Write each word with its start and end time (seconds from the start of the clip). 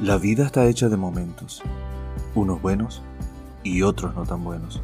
La 0.00 0.16
vida 0.16 0.46
está 0.46 0.64
hecha 0.64 0.88
de 0.88 0.96
momentos, 0.96 1.62
unos 2.34 2.62
buenos 2.62 3.02
y 3.62 3.82
otros 3.82 4.14
no 4.14 4.24
tan 4.24 4.42
buenos. 4.42 4.80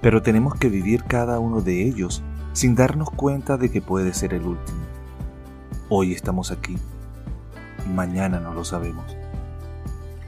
Pero 0.00 0.22
tenemos 0.22 0.54
que 0.54 0.70
vivir 0.70 1.04
cada 1.04 1.38
uno 1.38 1.60
de 1.60 1.86
ellos 1.86 2.22
sin 2.54 2.74
darnos 2.74 3.10
cuenta 3.10 3.58
de 3.58 3.70
que 3.70 3.82
puede 3.82 4.14
ser 4.14 4.32
el 4.32 4.46
último. 4.46 4.78
Hoy 5.90 6.14
estamos 6.14 6.52
aquí, 6.52 6.78
mañana 7.94 8.40
no 8.40 8.54
lo 8.54 8.64
sabemos. 8.64 9.14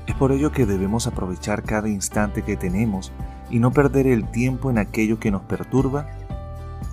Es 0.07 0.15
por 0.15 0.31
ello 0.31 0.53
que 0.53 0.67
debemos 0.67 1.07
aprovechar 1.07 1.63
cada 1.63 1.89
instante 1.89 2.43
que 2.43 2.59
tenemos 2.59 3.13
y 3.49 3.61
no 3.61 3.71
perder 3.71 4.09
el 4.09 4.31
tiempo 4.31 4.69
en 4.69 4.77
aquello 4.77 5.19
que 5.19 5.31
nos 5.31 5.41
perturba, 5.45 6.07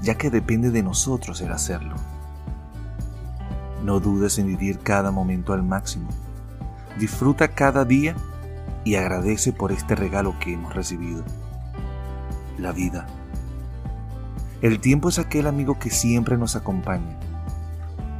ya 0.01 0.15
que 0.15 0.29
depende 0.29 0.71
de 0.71 0.83
nosotros 0.83 1.41
el 1.41 1.51
hacerlo. 1.51 1.95
No 3.83 3.99
dudes 3.99 4.39
en 4.39 4.47
vivir 4.47 4.79
cada 4.79 5.11
momento 5.11 5.51
al 5.51 5.63
máximo 5.63 6.07
disfruta 6.97 7.49
cada 7.49 7.85
día 7.85 8.15
y 8.83 8.95
agradece 8.95 9.53
por 9.53 9.71
este 9.71 9.95
regalo 9.95 10.37
que 10.39 10.53
hemos 10.53 10.73
recibido, 10.73 11.23
la 12.57 12.71
vida. 12.71 13.07
El 14.61 14.79
tiempo 14.79 15.09
es 15.09 15.19
aquel 15.19 15.47
amigo 15.47 15.79
que 15.79 15.89
siempre 15.89 16.37
nos 16.37 16.55
acompaña, 16.55 17.17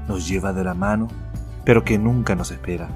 nos 0.08 0.28
lleva 0.28 0.54
de 0.54 0.64
la 0.64 0.74
mano, 0.74 1.08
pero 1.64 1.84
que 1.84 1.98
nunca 1.98 2.36
nos 2.36 2.52
espera. 2.52 2.90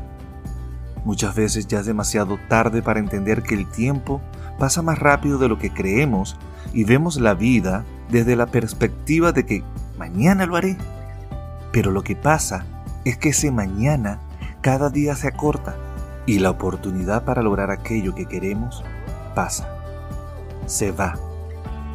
Muchas 1.05 1.35
veces 1.35 1.67
ya 1.67 1.79
es 1.79 1.85
demasiado 1.85 2.37
tarde 2.49 2.81
para 2.81 2.99
entender 2.99 3.43
que 3.43 3.55
el 3.55 3.65
tiempo 3.69 4.21
pasa 4.59 4.81
más 4.81 4.99
rápido 4.99 5.37
de 5.37 5.47
lo 5.47 5.57
que 5.57 5.71
creemos 5.71 6.37
y 6.73 6.83
vemos 6.83 7.17
la 7.17 7.33
vida 7.33 7.85
desde 8.09 8.35
la 8.35 8.47
perspectiva 8.47 9.31
de 9.31 9.45
que 9.45 9.63
mañana 9.97 10.45
lo 10.45 10.57
haré. 10.57 10.77
Pero 11.71 11.91
lo 11.91 12.03
que 12.03 12.15
pasa 12.15 12.65
es 13.05 13.17
que 13.17 13.29
ese 13.29 13.51
mañana 13.51 14.19
cada 14.67 14.89
día 14.89 15.15
se 15.15 15.29
acorta 15.29 15.77
y 16.25 16.39
la 16.39 16.49
oportunidad 16.49 17.23
para 17.23 17.41
lograr 17.41 17.71
aquello 17.71 18.13
que 18.13 18.25
queremos 18.25 18.83
pasa, 19.33 19.65
se 20.65 20.91
va 20.91 21.13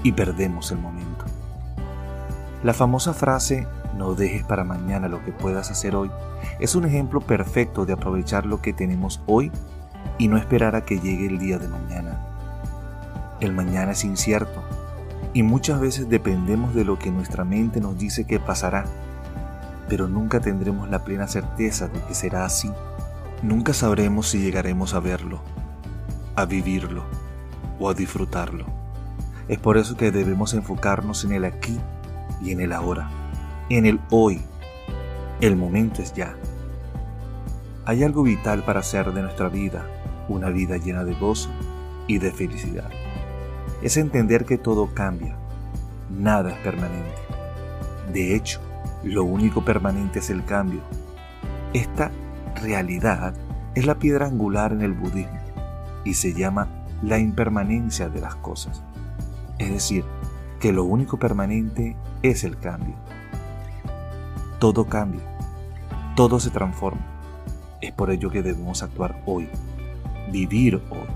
y 0.03 0.13
perdemos 0.13 0.73
el 0.73 0.79
momento. 0.79 1.27
La 2.65 2.73
famosa 2.73 3.13
frase 3.13 3.69
no 3.99 4.15
dejes 4.15 4.43
para 4.45 4.65
mañana 4.65 5.09
lo 5.09 5.23
que 5.23 5.33
puedas 5.33 5.71
hacer 5.71 5.95
hoy 5.95 6.11
es 6.61 6.75
un 6.75 6.87
ejemplo 6.87 7.21
perfecto 7.21 7.85
de 7.85 7.93
aprovechar 7.93 8.47
lo 8.47 8.63
que 8.63 8.73
tenemos 8.73 9.21
hoy 9.27 9.53
y 10.17 10.29
no 10.29 10.39
esperar 10.39 10.75
a 10.75 10.87
que 10.87 10.99
llegue 10.99 11.27
el 11.27 11.39
día 11.39 11.59
de 11.59 11.69
mañana. 11.69 12.27
El 13.41 13.53
mañana 13.53 13.93
es 13.93 14.03
incierto 14.03 14.63
y 15.35 15.43
muchas 15.43 15.79
veces 15.79 16.09
dependemos 16.09 16.75
de 16.75 16.87
lo 16.87 16.99
que 16.99 17.11
nuestra 17.11 17.45
mente 17.45 17.83
nos 17.83 17.99
dice 17.99 18.25
que 18.25 18.41
pasará 18.41 18.87
pero 19.93 20.09
nunca 20.09 20.41
tendremos 20.41 20.89
la 20.89 21.05
plena 21.05 21.29
certeza 21.29 21.87
de 21.87 22.01
que 22.05 22.15
será 22.15 22.47
así. 22.47 22.73
Nunca 23.43 23.75
sabremos 23.75 24.27
si 24.27 24.39
llegaremos 24.39 24.95
a 24.95 25.01
verlo, 25.01 25.43
a 26.35 26.47
vivirlo 26.47 27.03
o 27.79 27.91
a 27.91 27.93
disfrutarlo. 27.93 28.65
Es 29.49 29.59
por 29.59 29.77
eso 29.77 29.95
que 29.95 30.11
debemos 30.11 30.55
enfocarnos 30.55 31.27
en 31.27 31.33
el 31.33 31.45
aquí 31.45 31.79
y 32.41 32.53
en 32.53 32.63
el 32.63 32.73
ahora, 32.73 33.11
en 33.69 33.85
el 33.85 34.01
hoy. 34.09 34.41
El 35.43 35.57
momento 35.57 36.01
es 36.01 36.15
ya. 36.15 36.37
Hay 37.85 38.03
algo 38.03 38.23
vital 38.23 38.65
para 38.65 38.81
hacer 38.81 39.13
de 39.13 39.21
nuestra 39.21 39.51
vida 39.51 39.85
una 40.27 40.49
vida 40.49 40.79
llena 40.79 41.05
de 41.05 41.13
gozo 41.13 41.51
y 42.07 42.17
de 42.17 42.33
felicidad. 42.33 42.89
Es 43.83 43.99
entender 43.99 44.47
que 44.47 44.57
todo 44.57 44.95
cambia, 44.95 45.37
nada 46.09 46.53
es 46.53 46.59
permanente. 46.61 47.21
De 48.11 48.35
hecho, 48.35 48.59
lo 49.03 49.25
único 49.25 49.65
permanente 49.65 50.21
es 50.21 50.31
el 50.31 50.45
cambio. 50.45 50.81
Esta 51.73 52.11
realidad 52.61 53.35
es 53.75 53.87
la 53.87 53.99
piedra 53.99 54.27
angular 54.27 54.73
en 54.73 54.83
el 54.83 54.93
budismo 54.93 55.41
y 56.05 56.15
se 56.15 56.33
llama 56.33 56.69
la 57.03 57.19
impermanencia 57.19 58.09
de 58.09 58.21
las 58.21 58.37
cosas. 58.37 58.83
Es 59.59 59.71
decir, 59.71 60.05
que 60.61 60.73
lo 60.73 60.85
único 60.85 61.19
permanente 61.19 61.97
es 62.23 62.45
el 62.45 62.59
cambio. 62.59 62.95
Todo 64.59 64.87
cambia, 64.87 65.23
todo 66.15 66.39
se 66.39 66.51
transforma. 66.51 67.05
Es 67.81 67.93
por 67.93 68.11
ello 68.11 68.31
que 68.31 68.43
debemos 68.43 68.83
actuar 68.83 69.21
hoy, 69.27 69.49
vivir 70.31 70.77
hoy. 70.91 71.09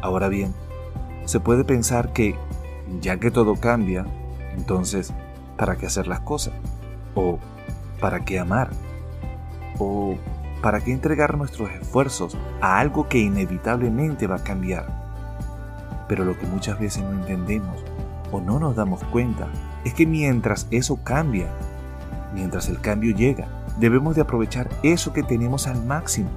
Ahora 0.00 0.28
bien, 0.28 0.52
se 1.24 1.38
puede 1.38 1.62
pensar 1.62 2.12
que, 2.12 2.34
ya 3.00 3.20
que 3.20 3.30
todo 3.30 3.54
cambia, 3.54 4.04
entonces 4.56 5.14
¿para 5.56 5.76
qué 5.76 5.86
hacer 5.86 6.08
las 6.08 6.20
cosas? 6.20 6.54
¿O 7.14 7.38
para 8.00 8.24
qué 8.24 8.38
amar? 8.38 8.70
¿O 9.78 10.16
para 10.62 10.80
qué 10.80 10.92
entregar 10.92 11.36
nuestros 11.36 11.70
esfuerzos 11.70 12.36
a 12.60 12.78
algo 12.78 13.08
que 13.08 13.18
inevitablemente 13.18 14.26
va 14.26 14.36
a 14.36 14.44
cambiar? 14.44 14.86
Pero 16.08 16.24
lo 16.24 16.38
que 16.38 16.46
muchas 16.46 16.78
veces 16.78 17.02
no 17.02 17.12
entendemos 17.12 17.84
o 18.30 18.40
no 18.40 18.58
nos 18.58 18.76
damos 18.76 19.02
cuenta 19.04 19.48
es 19.84 19.94
que 19.94 20.06
mientras 20.06 20.66
eso 20.70 21.02
cambia, 21.02 21.48
mientras 22.34 22.68
el 22.68 22.80
cambio 22.80 23.14
llega, 23.14 23.48
debemos 23.78 24.14
de 24.14 24.22
aprovechar 24.22 24.68
eso 24.82 25.12
que 25.12 25.22
tenemos 25.22 25.66
al 25.66 25.84
máximo. 25.84 26.30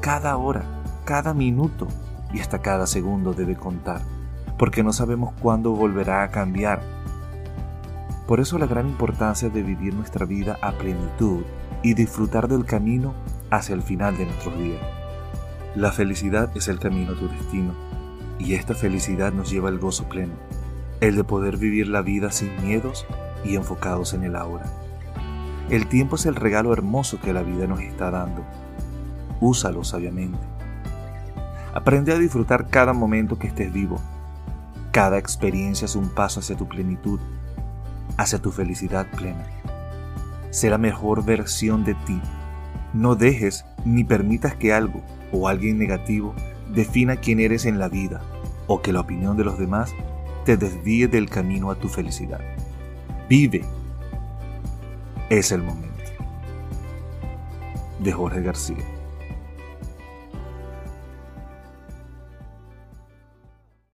Cada 0.00 0.36
hora, 0.36 0.62
cada 1.04 1.34
minuto 1.34 1.88
y 2.32 2.40
hasta 2.40 2.60
cada 2.60 2.86
segundo 2.86 3.32
debe 3.32 3.56
contar, 3.56 4.00
porque 4.58 4.82
no 4.82 4.92
sabemos 4.92 5.34
cuándo 5.40 5.72
volverá 5.72 6.22
a 6.22 6.30
cambiar 6.30 6.80
por 8.26 8.40
eso 8.40 8.58
la 8.58 8.66
gran 8.66 8.88
importancia 8.88 9.48
de 9.48 9.62
vivir 9.62 9.94
nuestra 9.94 10.26
vida 10.26 10.58
a 10.60 10.72
plenitud 10.72 11.44
y 11.82 11.94
disfrutar 11.94 12.48
del 12.48 12.64
camino 12.64 13.14
hacia 13.50 13.74
el 13.74 13.82
final 13.82 14.16
de 14.16 14.26
nuestros 14.26 14.58
días. 14.58 14.80
La 15.76 15.92
felicidad 15.92 16.50
es 16.56 16.66
el 16.68 16.80
camino 16.80 17.12
a 17.12 17.16
tu 17.16 17.28
destino 17.28 17.72
y 18.38 18.54
esta 18.54 18.74
felicidad 18.74 19.32
nos 19.32 19.50
lleva 19.50 19.68
al 19.68 19.78
gozo 19.78 20.08
pleno, 20.08 20.34
el 21.00 21.14
de 21.14 21.24
poder 21.24 21.56
vivir 21.56 21.86
la 21.86 22.02
vida 22.02 22.32
sin 22.32 22.50
miedos 22.64 23.06
y 23.44 23.54
enfocados 23.54 24.12
en 24.12 24.24
el 24.24 24.34
ahora. 24.34 24.66
El 25.70 25.86
tiempo 25.86 26.16
es 26.16 26.26
el 26.26 26.34
regalo 26.34 26.72
hermoso 26.72 27.20
que 27.20 27.32
la 27.32 27.42
vida 27.42 27.66
nos 27.66 27.80
está 27.80 28.10
dando. 28.10 28.44
Úsalo 29.40 29.84
sabiamente. 29.84 30.38
Aprende 31.74 32.12
a 32.12 32.18
disfrutar 32.18 32.68
cada 32.68 32.92
momento 32.92 33.38
que 33.38 33.48
estés 33.48 33.72
vivo. 33.72 34.00
Cada 34.92 35.18
experiencia 35.18 35.84
es 35.84 35.94
un 35.94 36.08
paso 36.08 36.40
hacia 36.40 36.56
tu 36.56 36.66
plenitud 36.66 37.20
hacia 38.16 38.40
tu 38.40 38.50
felicidad 38.50 39.06
plena. 39.16 39.46
Sé 40.50 40.70
la 40.70 40.78
mejor 40.78 41.24
versión 41.24 41.84
de 41.84 41.94
ti. 41.94 42.20
No 42.92 43.14
dejes 43.14 43.64
ni 43.84 44.04
permitas 44.04 44.54
que 44.54 44.72
algo 44.72 45.02
o 45.32 45.48
alguien 45.48 45.78
negativo 45.78 46.34
defina 46.72 47.16
quién 47.16 47.40
eres 47.40 47.66
en 47.66 47.78
la 47.78 47.88
vida 47.88 48.20
o 48.66 48.82
que 48.82 48.92
la 48.92 49.00
opinión 49.00 49.36
de 49.36 49.44
los 49.44 49.58
demás 49.58 49.92
te 50.44 50.56
desvíe 50.56 51.08
del 51.08 51.28
camino 51.28 51.70
a 51.70 51.74
tu 51.74 51.88
felicidad. 51.88 52.40
Vive. 53.28 53.64
Es 55.28 55.52
el 55.52 55.62
momento. 55.62 55.86
De 57.98 58.12
Jorge 58.12 58.42
García. 58.42 58.84